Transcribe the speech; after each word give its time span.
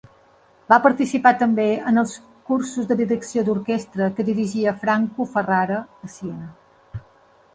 Va 0.71 0.77
participar 0.85 1.31
també 1.41 1.65
en 1.91 2.01
els 2.01 2.13
cursos 2.47 2.87
de 2.91 2.97
direcció 3.03 3.43
d'orquestra 3.49 4.07
que 4.19 4.25
dirigia 4.31 4.73
Franco 4.85 5.27
Ferrara 5.35 5.77
a 6.09 6.09
Siena. 6.15 7.05